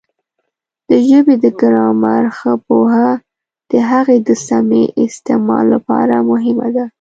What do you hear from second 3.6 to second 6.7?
د هغې د سمې استعمال لپاره مهمه